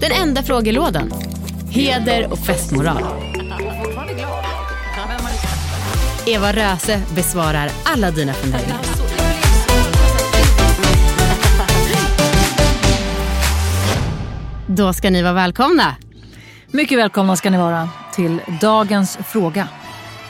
[0.00, 1.12] Den enda frågelådan.
[1.70, 3.02] Heder och festmoral.
[6.26, 8.78] Eva Röse besvarar alla dina funderingar.
[14.66, 15.96] Då ska ni vara välkomna.
[16.66, 19.68] Mycket välkomna ska ni vara till dagens fråga.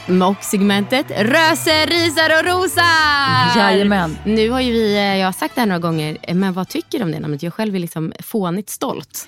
[0.07, 3.57] Mock-segmentet Röse, risar och rosar.
[3.59, 4.17] Jajamän.
[4.25, 6.69] Nu har ju vi, eh, jag har sagt det här några gånger, eh, men vad
[6.69, 7.43] tycker du om det namnet?
[7.43, 9.27] Jag själv är liksom fånigt stolt.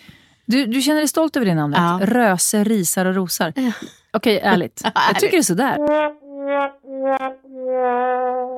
[0.51, 1.79] Du, du känner dig stolt över det namnet?
[1.79, 1.99] Ja.
[2.03, 3.53] Röse, risar och rosar.
[4.13, 4.81] Okej, ärligt.
[4.95, 5.77] Jag tycker det är sådär.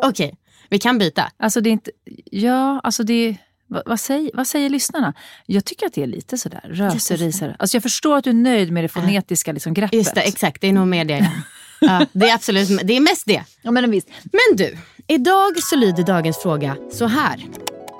[0.09, 0.35] Okej,
[0.69, 1.31] vi kan byta.
[1.37, 1.91] Alltså det är inte...
[2.31, 3.37] Ja, alltså det är...
[3.67, 5.13] Vad, vad, säger, vad säger lyssnarna?
[5.45, 6.61] Jag tycker att det är lite sådär.
[6.63, 7.55] Röse, risar.
[7.59, 9.93] Alltså jag förstår att du är nöjd med det fonetiska liksom, greppet.
[9.93, 10.61] Just det, exakt.
[10.61, 11.31] Det är nog mer det.
[11.85, 13.43] Ja, det är absolut det är mest det.
[13.61, 14.09] Ja, men visst.
[14.23, 14.77] Men du,
[15.07, 17.45] idag så lyder dagens fråga så här.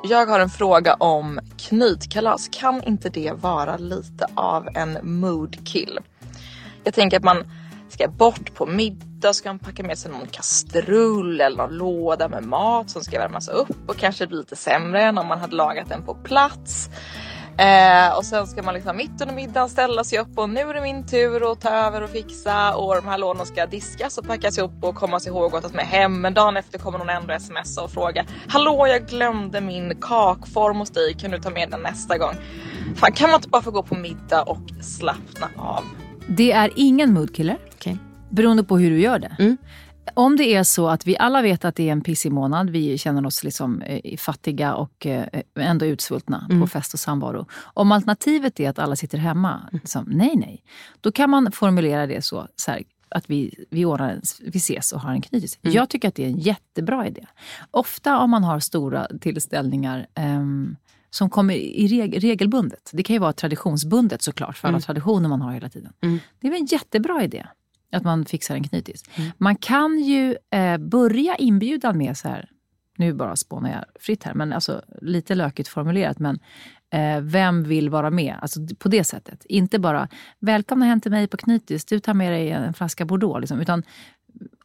[0.05, 2.49] Jag har en fråga om knytkalas.
[2.51, 5.99] Kan inte det vara lite av en moodkill?
[6.83, 7.43] Jag tänker att man
[7.89, 12.43] ska bort på middag, ska man packa med sig någon kastrull eller någon låda med
[12.43, 15.89] mat som ska värmas upp och kanske bli lite sämre än om man hade lagat
[15.89, 16.89] den på plats.
[17.57, 20.73] Eh, och sen ska man liksom mitt under middagen ställa sig upp och nu är
[20.73, 24.27] det min tur att ta över och fixa och de här lådorna ska diskas och
[24.27, 26.21] packas ihop och komma sig ihåg att tas med hem.
[26.21, 30.89] Men dagen efter kommer någon ändå smsa och fråga Hallå jag glömde min kakform hos
[30.89, 32.33] dig, kan du ta med den nästa gång?
[32.95, 35.83] Fan, kan man inte bara få gå på middag och slappna av?
[36.27, 37.57] Det är ingen moodkiller.
[37.73, 37.97] Okej.
[38.29, 39.35] Beroende på hur du gör det.
[39.39, 39.57] Mm.
[40.13, 42.97] Om det är så att vi alla vet att det är en pissig månad, vi
[42.97, 45.25] känner oss liksom eh, fattiga och eh,
[45.55, 46.61] ändå utsvultna Mm.
[46.61, 47.45] på fest och samvaro.
[47.63, 50.63] Om alternativet är att alla sitter hemma, liksom, nej nej.
[51.01, 54.19] Då kan man formulera det så, så här, att vi, vi, ordnar
[54.51, 55.59] vi ses och har en knytis.
[55.61, 55.75] Mm.
[55.75, 57.25] Jag tycker att det är en jättebra idé.
[57.71, 60.75] Ofta om man har stora tillställningar ehm,
[61.09, 62.89] som kommer i reg, regelbundet.
[62.93, 65.93] Det kan ju vara traditionsbundet såklart, för alla traditioner man har hela tiden.
[66.01, 66.19] Mm.
[66.39, 67.47] Det är väl en jättebra idé
[67.93, 69.03] att man fixar en knytis.
[69.37, 72.49] Man kan ju eh, börja inbjudan med så här,
[72.97, 76.39] nu bara spånar jag fritt här, men alltså lite lökigt formulerat, men
[76.93, 78.35] eh, vem vill vara med?
[78.41, 79.45] Alltså på det sättet.
[79.45, 80.07] Inte bara,
[80.39, 83.39] välkomna hem till mig på knytis, du tar med dig en flaska Bordeaux.
[83.41, 83.83] Liksom, utan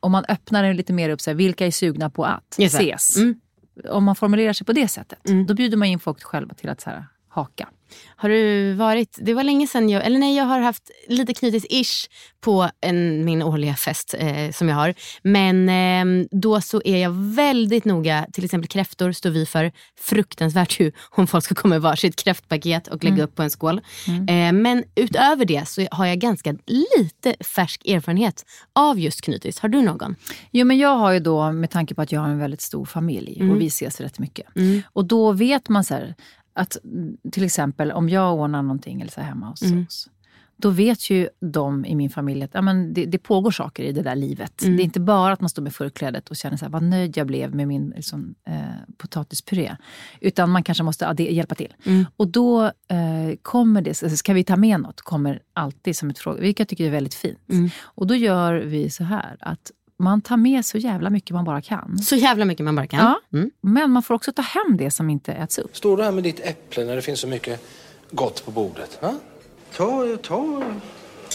[0.00, 2.65] om man öppnar den lite mer upp, så här, vilka är sugna på att det.
[2.65, 3.16] ses?
[3.16, 3.41] Mm.
[3.89, 5.47] Om man formulerar sig på det sättet, Mm.
[5.47, 7.69] då bjuder man in folk själva till att så här, haka.
[8.16, 12.09] Har du varit, det var länge sedan jag, eller nej jag har haft lite knytis-ish
[12.41, 14.94] på en, min årliga fest eh, som jag har.
[15.22, 20.81] Men eh, då så är jag väldigt noga, till exempel kräftor står vi för fruktansvärt
[20.81, 23.81] ju om folk ska komma med varsitt kräftpaket och lägga upp på en skål.
[24.06, 29.59] Eh, men utöver det så har jag ganska lite färsk erfarenhet av just knytis.
[29.59, 30.16] Har du någon?
[30.50, 32.84] Jo, men jag har ju då, med tanke på att jag har en väldigt stor
[32.84, 34.56] familj och vi ses rätt mycket.
[34.56, 34.82] Mm.
[34.93, 36.15] Och då vet man så här,
[36.59, 36.77] att
[37.33, 39.85] till exempel om jag ordnar någonting eller så här hemma hos Mm.
[39.87, 40.09] oss.
[40.61, 43.93] Då vet ju de i min familj att ja, men det, det pågår saker i
[43.93, 44.63] det där livet.
[44.63, 44.77] Mm.
[44.77, 47.17] Det är inte bara att man står med förklädet och känner så här, vad nöjd
[47.17, 48.55] jag blev med min liksom, eh,
[48.97, 49.77] potatispuré.
[50.21, 51.75] Utan man kanske måste adde- hjälpa till.
[51.84, 52.07] Mm.
[52.16, 56.19] Och då eh, kommer det, så ska vi ta med något, kommer alltid som ett
[56.19, 57.39] fråga, vilket jag tycker är väldigt fint.
[57.51, 57.71] Mm.
[57.81, 61.62] Och då gör vi så här att man tar med så jävla mycket man bara
[61.62, 61.98] kan.
[61.98, 63.00] Så jävla mycket man bara kan.
[63.00, 63.39] Ja.
[63.39, 63.50] Mm.
[63.60, 65.77] Men man får också ta hem det som inte äts upp.
[65.77, 67.65] Står du här med ditt äpple när det finns så mycket
[68.10, 68.98] gott på bordet?
[69.03, 69.15] Va?
[69.77, 70.62] Ta, ta,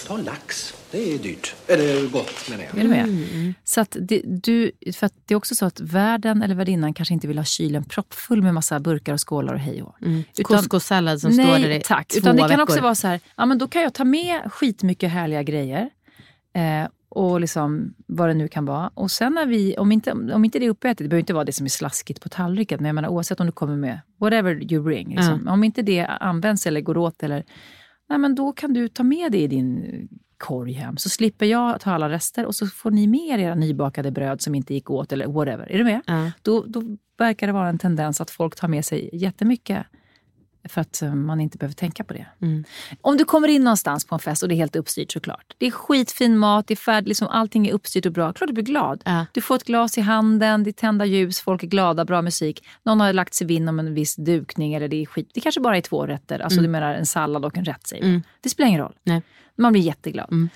[0.07, 0.73] ta lax.
[0.91, 1.55] Det är dyrt.
[1.67, 2.77] Eller gott menar jag.
[2.77, 3.53] Är du med?
[3.63, 7.13] Så att det, du, för att det är också så att värden eller värdinnan kanske
[7.13, 10.01] inte vill ha kylen proppfull med massa burkar och skålar och hej och.
[10.01, 10.23] Mm.
[10.37, 12.07] Utan- Couscous-sallad som Nej, står där i tack.
[12.07, 12.63] två Utan det kan veckor.
[12.63, 15.89] också vara så här, ja, men då kan jag ta med skitmycket härliga grejer.
[16.55, 18.91] Eh, och liksom vad det nu kan vara.
[18.93, 21.43] Och sen när vi, om inte, om inte det är uppätet, det behöver inte vara
[21.43, 24.73] det som är slaskigt på tallriken, men jag menar oavsett om du kommer med whatever
[24.73, 25.15] you bring.
[25.15, 25.47] Liksom.
[25.47, 27.43] Om inte det används eller går åt, eller,
[28.09, 30.07] nej, men då kan du ta med det i din
[30.37, 30.97] korg hem.
[30.97, 34.41] Så slipper jag ta alla rester och så får ni med er era nybakade bröd
[34.41, 35.71] som inte gick åt eller whatever.
[35.71, 36.01] Är du med?
[36.05, 36.31] Ja.
[36.41, 36.83] Då, då
[37.17, 39.85] verkar det vara en tendens att folk tar med sig jättemycket
[40.69, 42.25] för att eh, man inte behöver tänka på det.
[42.41, 42.63] Mm.
[43.01, 45.55] Om du kommer in någonstans på en fest och det är helt uppstyrt såklart.
[45.57, 48.33] Det är skitfin mat, det är färdigt, liksom allting är uppstyrt och bra.
[48.33, 49.01] Klart du blir glad.
[49.05, 49.25] Ja.
[49.31, 52.65] Du får ett glas i handen, det är tända ljus, folk är glada, bra musik.
[52.83, 55.31] Någon har lagt sig vinn om en viss dukning eller det är skit.
[55.33, 56.39] Det kanske bara är två rätter.
[56.39, 58.23] Alltså du menar en sallad och en rätt säger man.
[58.41, 58.95] Det spelar ingen roll.
[59.03, 59.21] Nej.
[59.55, 60.49] Man blir jätteglad.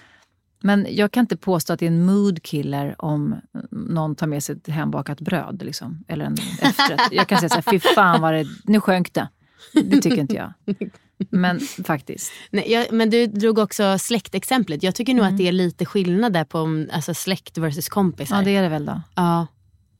[0.59, 3.35] Men jag kan inte påstå att det är en mood killer om
[3.71, 5.63] någon tar med sig ett hembakat bröd.
[5.63, 7.11] Liksom, eller en efterrätt.
[7.11, 9.27] Jag kan säga så här, fy fan vad det, nu sjönk det.
[9.73, 10.53] Det tycker inte jag.
[11.29, 12.31] Men faktiskt.
[12.51, 14.83] Nej, jag, men du drog också släktexemplet.
[14.83, 18.35] Jag tycker nog att det är lite skillnad där på om- alltså, släkt versus kompisar.
[18.37, 19.01] Ja, det är det väl då.
[19.15, 19.47] Ja,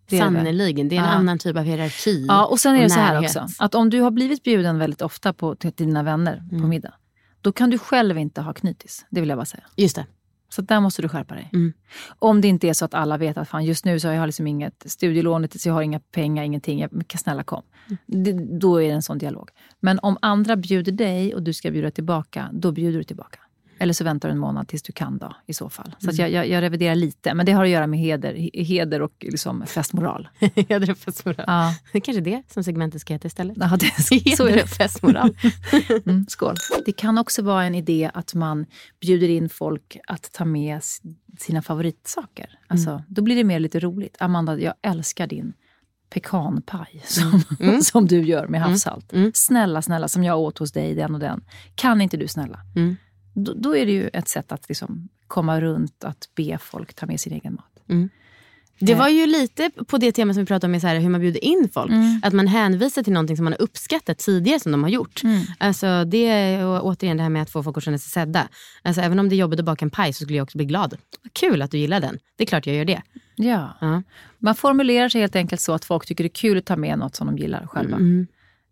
[0.09, 0.89] Det sannerligen.
[0.89, 1.11] Det är en Ja.
[1.11, 2.25] annan typ av hierarki.
[2.27, 3.29] Ja, och sen är det så här närhet.
[3.37, 3.47] också.
[3.63, 6.93] Att om du har blivit bjuden väldigt ofta på, till dina vänner på middag.
[7.41, 9.05] Då kan du själv inte ha knytis.
[9.09, 9.63] Det vill jag bara säga.
[9.75, 10.05] Just det.
[10.49, 11.49] Så där måste du skärpa dig.
[11.53, 11.73] Mm.
[12.19, 14.25] Om det inte är så att alla vet att fan, just nu så har jag
[14.25, 16.79] liksom inget studielån, så jag har inga pengar, ingenting.
[16.79, 17.63] Jag, kan snälla kom.
[18.05, 19.49] Det, då är det en sån dialog.
[19.79, 23.39] Men om andra bjuder dig och du ska bjuda tillbaka, då bjuder du tillbaka.
[23.79, 25.95] Eller så väntar du en månad tills du kan då, i så fall.
[25.99, 27.33] Så att jag, jag, jag reviderar lite.
[27.33, 30.27] Men det har att göra med heder, he- heder och liksom festmoral.
[30.39, 31.43] Heder och festmoral.
[31.47, 31.73] Ja.
[31.91, 33.57] Det är kanske det som segmentet ska heta istället.
[33.59, 34.67] Ja, det, så är det.
[34.77, 35.37] festmoral.
[36.05, 36.55] Mm, skål.
[36.85, 38.65] Det kan också vara en idé att man
[39.01, 40.81] bjuder in folk att ta med
[41.39, 42.59] sina favoritsaker.
[42.67, 44.17] Alltså, Då blir det mer lite roligt.
[44.19, 45.53] Amanda, jag älskar din
[46.09, 47.41] pekanpaj som,
[47.83, 49.13] som du gör med havssalt.
[49.33, 51.43] Snälla, snälla, som jag åt hos dig, den och den.
[51.75, 52.59] Kan inte du snälla?
[52.75, 52.95] Mm.
[53.45, 57.05] Då, då är det ju ett sätt att liksom komma runt att be folk ta
[57.05, 57.79] med sin egen mat.
[58.79, 61.21] Det var ju lite på det tema som vi pratade om så här, hur man
[61.21, 61.91] bjuder in folk.
[62.23, 65.21] Att man hänvisar till någonting som man har uppskattat tidigare som de har gjort.
[65.57, 68.47] Alltså, det är ju återigen det här med att få folk att känna sig sedda.
[68.83, 70.65] Alltså, även om det är jobbigt att baka en paj så skulle jag också bli
[70.65, 70.97] glad.
[71.33, 72.19] Kul att du gillar den.
[72.35, 73.01] Det är klart jag gör det.
[73.35, 73.77] Ja.
[73.81, 74.03] Ja.
[74.39, 76.99] Man formulerar sig helt enkelt så att folk tycker det är kul att ta med
[76.99, 77.97] något som de gillar själva.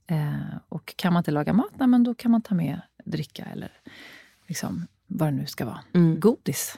[0.07, 3.45] Eh, och kan man inte laga mat, nej, men då kan man ta med dricka
[3.45, 3.71] eller
[4.47, 5.79] liksom, vad det nu ska vara.
[6.19, 6.77] Godis.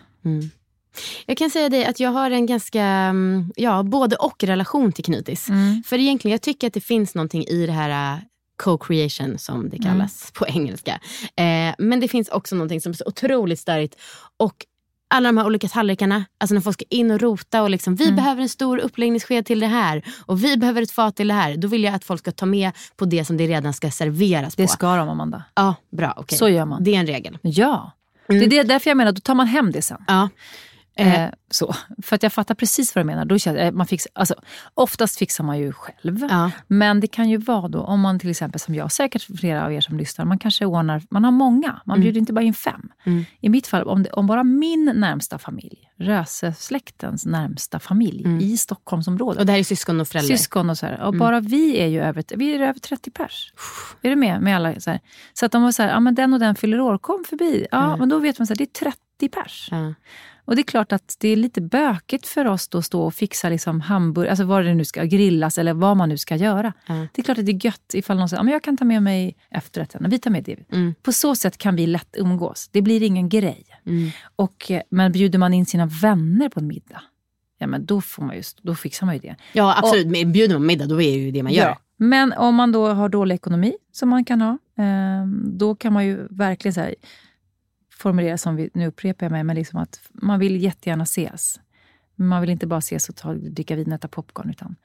[1.26, 5.06] Jag kan säga dig att jag har en ganska, mm, ja, både och relation till
[5.06, 5.48] knytis.
[5.86, 8.20] För egentligen, jag tycker att det finns någonting i det här äh,
[8.64, 11.00] co-creation som det kallas på engelska.
[11.36, 13.96] Eh, men det finns också någonting som är så otroligt störigt.
[14.38, 14.66] Och
[15.08, 18.12] alla de här olika tallrikarna, alltså när folk ska in och rota och liksom, vi
[18.12, 21.56] behöver en stor uppläggningssked till det här och vi behöver ett fat till det här.
[21.58, 24.56] Då vill jag att folk ska ta med på det som det redan ska serveras
[24.56, 24.62] på.
[24.62, 25.44] Det ska de, Amanda.
[25.56, 26.14] Ja, bra.
[26.18, 26.38] okej.
[26.38, 26.84] Så gör man.
[26.84, 27.38] Det är en regel.
[27.42, 27.92] Ja.
[28.28, 30.04] Det är det, därför jag menar, då tar man hem det sen.
[30.08, 30.30] Ja.
[30.98, 31.76] Eh, så.
[32.04, 33.26] För att jag fattar precis vad du menar.
[33.26, 34.36] Då känns, eh, man fix, alltså,
[34.74, 36.28] oftast fixar man ju själv.
[36.30, 36.52] Ja.
[36.68, 39.74] Men det kan ju vara då, om man till exempel som jag, säkert flera av
[39.74, 41.82] er som lyssnar, man kanske ordnar, man har många.
[41.86, 42.90] Man bjuder inte bara in fem.
[43.42, 49.40] I mitt fall, om, det, om bara min närmsta familj, Röse-släktens närmsta familj i Stockholmsområdet.
[49.40, 50.36] Och det här är syskon och föräldrar.
[50.36, 51.02] Syskon och så här.
[51.02, 53.54] Och bara vi är ju över, vi är över 30 pers.
[54.02, 54.42] Är du med?
[54.42, 55.00] med alla, så, här.
[55.34, 57.68] så att de var så här, ja men den och den fyller år, kom förbi.
[57.72, 59.70] Ja, men då vet man att det är 30 pers.
[60.48, 63.14] Och det är klart att det är lite bökigt för oss då att stå och
[63.14, 66.74] fixa liksom hamburgare, alltså vad det nu ska grillas eller vad man nu ska göra.
[66.88, 69.04] Det är klart att det är gött ifall någon säger, men jag kan ta med
[69.04, 70.58] mig efterrätten, och vi tar med det.
[71.04, 72.70] På så sätt kan vi lätt umgås.
[72.72, 73.66] Det blir ingen grej.
[74.36, 77.02] Och, eh, men bjuder man in sina vänner på en middag,
[77.58, 79.36] ja men då, får man just, då fixar man ju det.
[79.54, 81.66] Ja absolut, men bjuder man middag då är det ju det man gör.
[81.66, 81.78] Ja.
[81.98, 86.06] Men om man då har dålig ekonomi, som man kan ha, eh, då kan man
[86.06, 86.96] ju verkligen här,
[87.98, 91.60] formulera som vi, nu upprepar jag mig, men liksom att man vill jättegärna ses.
[92.16, 94.50] Men man vill inte bara ses och ta, dricka vin och äta popcorn.
[94.50, 94.76] Utan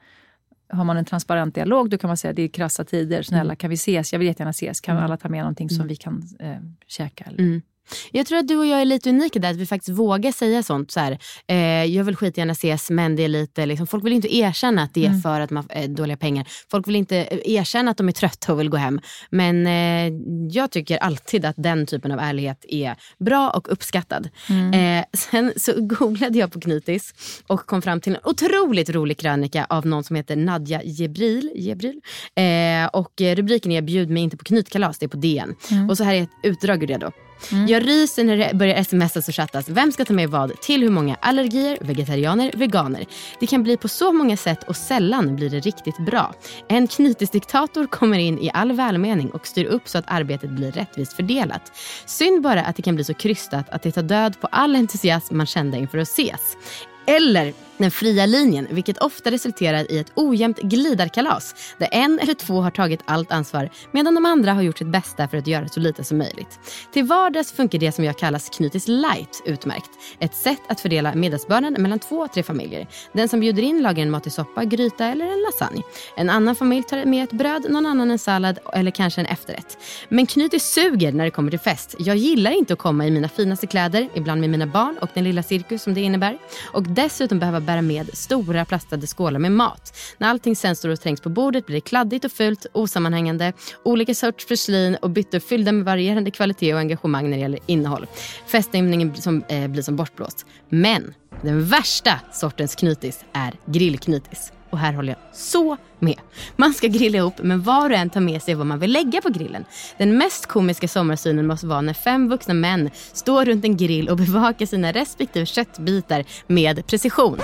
[0.69, 3.69] har man en transparent dialog, då kan man säga det är krassa tider, snälla kan
[3.69, 4.13] vi ses?
[4.13, 4.81] Jag vill jättegärna ses.
[4.81, 7.23] Kan alla ta med någonting som vi kan eh, käka?
[7.23, 7.61] Eller?
[8.11, 10.63] Jag tror att du och jag är lite unika där, att vi faktiskt vågar säga
[10.63, 10.91] sånt.
[10.91, 14.35] Så här, eh, jag vill skitgärna ses men det är lite, liksom, folk vill inte
[14.35, 16.47] erkänna att det är för att man har dåliga pengar.
[16.71, 19.01] Folk vill inte eh, erkänna att de är trötta och vill gå hem.
[19.29, 20.13] Men eh,
[20.51, 24.29] jag tycker alltid att den typen av ärlighet är bra och uppskattad.
[24.73, 27.13] Eh, sen så googlade jag på knytis
[27.47, 31.51] och kom fram till en otroligt rolig krönika av någon som heter Nadja Jebril.
[31.55, 32.01] Jebril.
[32.35, 35.55] Eh, och eh, rubriken är Bjud mig inte på knytkalas, det är på DN.
[35.89, 37.11] Och så här är ett utdrag ur det då.
[37.51, 37.67] Mm.
[37.67, 39.69] Jag ryser när det börjar smsas och chattas.
[39.69, 40.61] Vem ska ta med vad?
[40.61, 41.15] Till hur många?
[41.21, 43.05] Allergier, vegetarianer, veganer.
[43.39, 46.33] Det kan bli på så många sätt och sällan blir det riktigt bra.
[46.67, 51.13] En knytisdiktator kommer in i all välmening och styr upp så att arbetet blir rättvist
[51.13, 51.71] fördelat.
[52.05, 55.37] Synd bara att det kan bli så krystat att det tar död på all entusiasm
[55.37, 56.57] man kände inför att ses.
[57.05, 62.61] Eller den fria linjen, vilket ofta resulterar i ett ojämnt glidarkalas där en eller två
[62.61, 65.79] har tagit allt ansvar medan de andra har gjort sitt bästa för att göra så
[65.79, 66.59] lite som möjligt.
[66.93, 69.89] Till vardags funkar det som jag kallas knytis light utmärkt.
[70.19, 72.87] Ett sätt att fördela middagsbördan mellan två, tre familjer.
[73.13, 75.81] Den som bjuder in lagar en matig soppa, gryta eller en lasagne.
[76.15, 79.77] En annan familj tar med ett bröd, någon annan en sallad eller kanske en efterrätt.
[80.09, 81.95] Men knytis suger när det kommer till fest.
[81.99, 85.23] Jag gillar inte att komma i mina finaste kläder, ibland med mina barn och den
[85.23, 86.37] lilla cirkus som det innebär.
[86.73, 89.97] Och dessutom behöva bära med stora plastade skålar med mat.
[90.17, 93.53] När allting sen står och trängs på bordet blir det kladdigt och fult, osammanhängande,
[93.83, 98.07] olika sorts porslin och byttor fyllda med varierande kvalitet och engagemang när det gäller innehåll.
[98.47, 100.45] Feststämningen som, eh, blir som bortblåst.
[100.69, 104.51] Men den värsta sortens knytis är grillknytis.
[104.73, 106.19] Och här håller jag så med.
[106.55, 109.21] Man ska grilla ihop men var och en tar med sig vad man vill lägga
[109.21, 109.65] på grillen.
[109.97, 114.17] Den mest komiska sommarsynen måste vara när fem vuxna män står runt en grill och
[114.17, 117.39] bevakar sina respektive köttbitar med precision.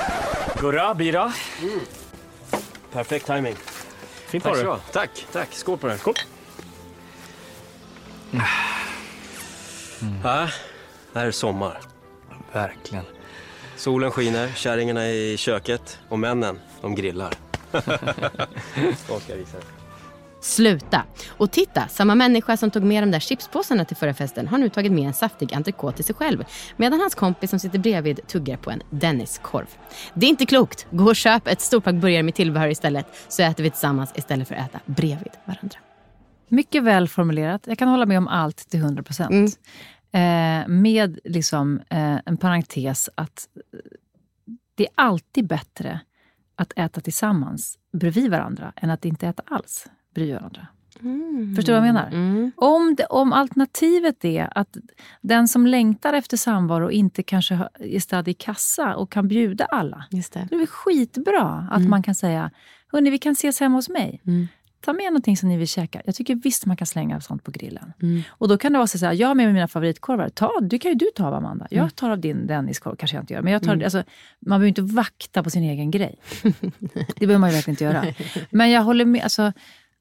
[0.62, 1.34] Gurra, bira.
[2.92, 3.56] Perfekt timing.
[4.28, 4.80] Fint Tack var det.
[4.92, 5.54] Tack, tack.
[5.54, 5.98] Skål på det.
[5.98, 6.14] Skål.
[10.24, 10.48] Ja,
[11.14, 11.80] det här är sommar.
[12.54, 13.06] Verkligen.
[13.80, 17.34] Solen skiner, kärringarna är i köket och männen, de grillar.
[17.72, 17.82] De
[19.20, 19.58] ska jag visa.
[20.42, 21.04] Sluta!
[21.30, 24.70] Och titta, samma människa som tog med de där chipspåsarna till förra festen har nu
[24.70, 26.46] tagit med en saftig entrecote till sig själv
[26.78, 29.68] medan hans kompis som sitter bredvid tuggar på en Denniskorv.
[30.14, 30.88] Det är inte klokt.
[30.92, 34.56] Gå och köp ett storpack burgare med tillbehör istället så äter vi tillsammans istället för
[34.56, 35.78] att äta bredvid varandra.
[36.50, 37.62] Mycket väl formulerat.
[37.66, 39.60] Jag kan hålla med om allt till 100 procent.
[40.12, 43.80] Eh, med liksom, eh, en parentes att eh,
[44.76, 46.00] det är alltid bättre
[46.56, 50.68] att äta tillsammans bredvid varandra än att inte äta alls bredvid varandra.
[51.56, 52.52] Förstår du vad jag menar?
[52.56, 54.78] Om, det, om alternativet är att
[55.22, 60.06] den som längtar efter samvaro inte kanske är stadd i kassa och kan bjuda alla.
[60.12, 60.48] Just det.
[60.50, 62.52] Det är väl skitbra att man kan säga,
[62.92, 64.22] hörni vi kan ses hemma hos mig.
[64.82, 66.02] Ta med någonting som ni vill käka.
[66.06, 67.94] Jag tycker visst man kan slänga sånt på grillen.
[68.30, 70.30] Och då kan det vara så här, jag har med mig mina favoritkorvar.
[70.30, 71.68] Ta, det kan ju du ta av Amanda.
[71.72, 73.42] Jag tar av din Denniskorv, kanske jag inte gör.
[73.42, 74.04] Men jag tar, alltså,
[74.40, 76.20] man behöver inte vakta på sin egen grej.
[77.16, 78.06] det behöver man ju verkligen inte göra.
[78.50, 79.24] Men jag håller med.
[79.24, 79.54] Alltså,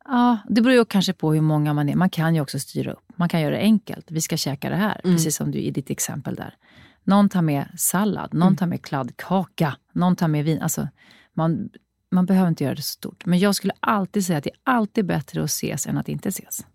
[0.05, 1.95] ja, det beror ju kanske på hur många man är.
[1.95, 3.05] Man kan ju också styra upp.
[3.17, 4.07] Man kan göra det enkelt.
[4.11, 6.55] Vi ska käka det här, precis som du i ditt exempel där.
[7.05, 10.63] Någon tar med sallad, någon tar med kladdkaka, någon tar med vin.
[10.63, 10.89] Alltså,
[11.35, 11.69] man,
[12.11, 13.27] man behöver inte göra det så stort.
[13.27, 16.29] Men jag skulle alltid säga att det är alltid bättre att ses än att inte
[16.29, 16.67] ses.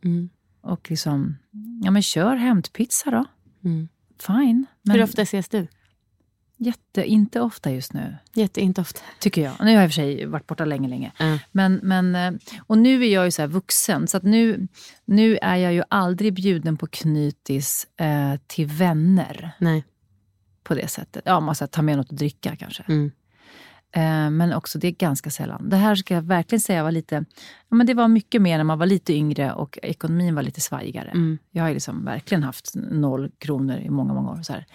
[0.62, 1.38] Och liksom,
[1.84, 3.25] ja men kör hämtpizza då.
[4.20, 4.66] Fine.
[4.82, 5.68] Men Hur ofta ses du?
[6.58, 9.00] Jätte, inte ofta just nu, Jätte, inte ofta.
[9.20, 9.54] tycker jag.
[9.60, 11.12] Nu har jag i och för sig varit borta länge, länge.
[11.18, 11.40] Ja.
[11.52, 14.68] Men, men, eh, och nu är jag ju så vuxen, så att nu,
[15.06, 19.84] nu är jag ju aldrig bjuden på knytis eh, till vänner Nej.
[20.63, 21.24] på det sättet.
[21.25, 22.84] Ja, man ska ta med något att dricka kanske.
[22.88, 23.12] Mm.
[23.96, 25.70] Eh, men också det är ganska sällan.
[25.70, 27.26] Det här ska jag verkligen säga var lite,
[27.70, 30.62] ja, men det var mycket mer när man var lite yngre och ekonomin var lite
[30.62, 31.10] svajigare.
[31.10, 31.38] Mm.
[31.52, 34.42] Jag har liksom verkligen haft noll kronor i många, många år.
[34.42, 34.66] Så här.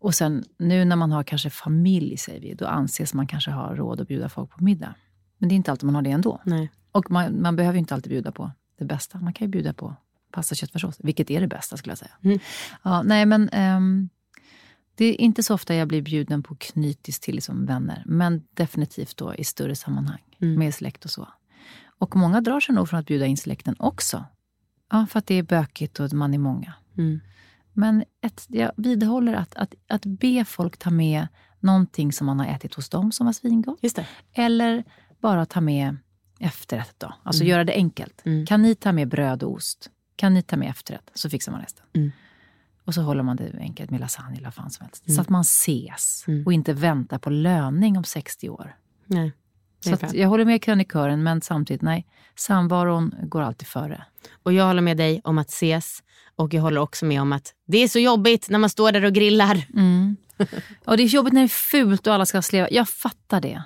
[0.00, 3.74] Och sen nu när man har kanske familj, säger vi, då anses man kanske ha
[3.74, 4.94] råd att bjuda folk på middag.
[5.38, 6.40] Men det är inte alltid man har det ändå.
[6.44, 6.70] Nej.
[6.92, 9.18] Och man, man behöver ju inte alltid bjuda på det bästa.
[9.20, 9.96] Man kan ju bjuda på
[10.32, 12.10] pasta, köttfärssås, vilket är det bästa skulle jag säga.
[12.24, 12.38] Mm.
[12.82, 14.08] Ja, nej, men ehm,
[14.94, 18.02] det är inte så ofta jag blir bjuden på knytis till liksom vänner.
[18.06, 21.28] Men definitivt då i större sammanhang, med släkt och så.
[21.98, 24.24] Och många drar sig nog från att bjuda in släkten också.
[24.90, 26.74] Ja, för att det är bökigt och man är många.
[26.98, 27.20] Mm.
[27.72, 31.28] Men ett, jag vidhåller att, att, att be folk ta med
[31.60, 33.78] någonting som man har ätit hos dem som var svingott.
[34.32, 34.84] Eller
[35.20, 35.96] bara ta med
[36.38, 37.14] efterrätt då.
[37.22, 38.22] Alltså göra det enkelt.
[38.24, 38.46] Mm.
[38.46, 39.90] Kan ni ta med bröd och ost?
[40.16, 41.10] Kan ni ta med efterrätt?
[41.14, 41.86] Så fixar man resten.
[41.92, 42.12] Mm.
[42.84, 45.14] Och så håller man det enkelt med lasagne eller vad fan som helst.
[45.14, 46.46] Så att man ses Mm.
[46.46, 48.76] och inte väntar på löning om 60 år.
[49.06, 49.32] Nej.
[49.80, 52.06] Så jag håller med krönikören, men samtidigt, nej.
[52.36, 54.04] Samvaron går alltid före.
[54.42, 56.02] Och jag håller med dig om att ses.
[56.36, 59.04] Och jag håller också med om att det är så jobbigt när man står där
[59.04, 59.66] och grillar.
[59.74, 60.16] Mm.
[60.84, 62.68] Och det är jobbigt när det är fult och alla ska sleva.
[62.70, 63.62] Jag fattar det.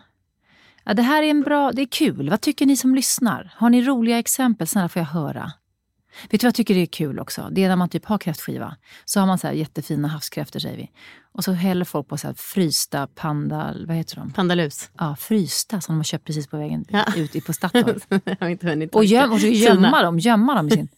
[0.85, 2.31] Ja, det här är en bra, det är kul.
[2.31, 3.53] Vad tycker ni som lyssnar?
[3.57, 4.67] Har ni roliga exempel?
[4.67, 5.53] Snälla får jag höra.
[6.23, 7.49] Vet du vad jag tycker det är kul också?
[7.53, 8.77] Det är när man typ har kräftskiva.
[9.05, 10.91] Så har man så här jättefina havskräftor säger vi.
[11.33, 13.75] Och så häller folk på så här frysta panda...
[13.87, 14.31] Vad heter de?
[14.33, 14.91] Pandalus.
[14.99, 17.05] Ja, frysta som de har köpt precis på vägen Ja.
[17.17, 18.01] ut i- på Statoil.
[18.93, 20.89] Och, göm, och så gömma dem, gömma dem i sin...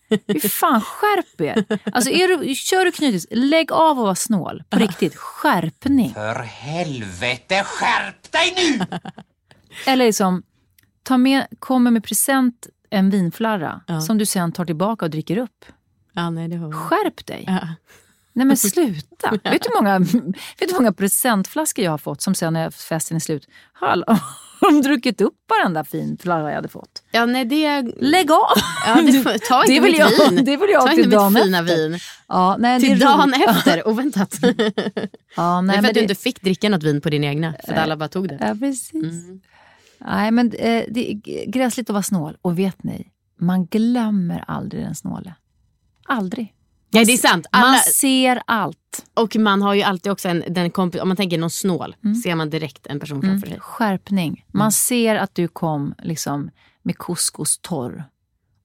[0.43, 1.79] Fy fan, skärp er!
[1.93, 4.63] Alltså är du, kör du knytis, lägg av att vara snål.
[4.71, 6.15] På riktigt, skärpning.
[6.15, 8.87] För helvete, skärp dig nu!
[9.87, 10.43] Eller liksom,
[11.03, 14.01] ta med, kommer med present en vinflarra Ja.
[14.01, 15.65] som du sen tar tillbaka och dricker upp.
[16.13, 16.73] Ja, nej, det har...
[16.73, 17.45] Skärp dig!
[17.47, 17.69] Ja.
[18.33, 19.31] Nej men sluta!
[19.31, 19.99] vet, du hur många,
[20.59, 23.49] vet du många presentflaskor jag har fått som sen när festen är slut,
[24.61, 27.03] har de druckit upp varenda fin flarra jag hade fått?
[27.11, 27.83] Ja, nej, det...
[27.97, 28.39] Lägg av!
[28.87, 30.45] Ja, det ta inte Det vill mitt jag- vin.
[30.45, 31.89] det vill jag ta till inte dagen mitt fina efter.
[31.89, 31.99] vin.
[32.29, 33.49] Ja, nej, Till det är dagen roligt.
[33.49, 34.39] efter, oväntat.
[35.37, 37.25] Ja, Nej, nej, för men att du det- inte fick dricka något vin på din
[37.25, 38.39] egna, för att alla bara tog det.
[38.41, 38.93] Ja, precis.
[38.95, 39.41] Mm.
[40.01, 42.37] Nej, men eh, det är gräsligt att vara snål.
[42.43, 43.09] Och vet ni,
[43.41, 45.35] man glömmer aldrig den snåle.
[46.07, 46.55] Aldrig.
[46.91, 47.47] Nej, det är sant.
[47.53, 49.07] Alla, Man ser allt.
[49.15, 52.35] och man har ju alltid också en, den kompis, om man tänker någon snål, ser
[52.35, 53.31] man direkt en person Mm.
[53.31, 53.61] framför sig.
[53.61, 54.45] Skärpning.
[54.49, 56.51] Man ser att du kom liksom
[56.83, 58.05] med couscous torr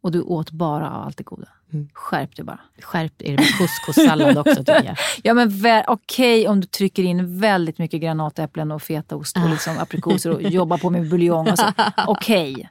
[0.02, 1.48] och du åt bara av allt det goda.
[1.74, 1.90] Mm.
[1.94, 2.60] Skärp dig bara.
[2.82, 4.96] Skärp er med couscoussallad också tycker jag.
[5.24, 5.52] Ja, men
[5.88, 10.78] okej om du trycker in väldigt mycket granatäpplen och fetaost och liksom aprikoser och jobbar
[10.78, 11.50] på med buljong.
[11.52, 11.66] och så.
[12.08, 12.70] Okej.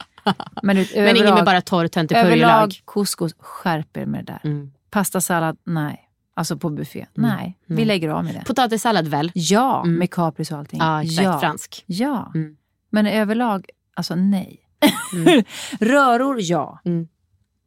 [0.63, 2.17] Men, ut, Men ingen med bara torr töntig.
[2.17, 4.51] Överlag couscous, skärp er med det där.
[4.51, 4.73] Mm.
[4.91, 6.09] Pastasallad, nej.
[6.35, 7.59] Alltså på buffé, nej.
[7.67, 8.45] Vi lägger av med det.
[8.47, 9.31] Potatissallad väl?
[9.35, 9.95] Ja, Mm.
[9.99, 10.81] med kapris och allting.
[10.81, 11.41] Ja, exakt.
[11.41, 11.85] Fransk.
[11.87, 12.33] Ja.
[12.35, 12.57] Mm.
[12.91, 14.59] Men överlag, alltså nej.
[15.81, 16.81] Röror, ja.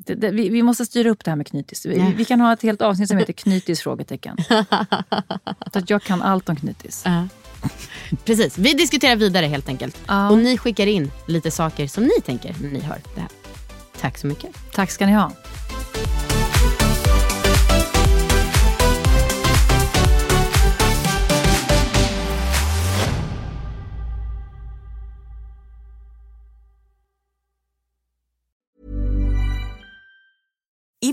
[0.06, 1.86] Det, det, vi, vi måste styra upp det här med knytis.
[1.86, 3.82] Vi, vi kan ha ett helt avsnitt som heter knytis?
[3.82, 4.38] frågetecken.
[5.74, 7.02] Så att jag kan allt om knytis.
[7.06, 7.28] Ja.
[8.26, 9.98] Precis, vi diskuterar vidare helt enkelt.
[10.08, 10.30] Ja.
[10.30, 13.30] Och ni skickar in lite saker som ni tänker när ni hör det här.
[14.02, 14.56] Tack så mycket.
[14.74, 15.32] Tack ska ni ha.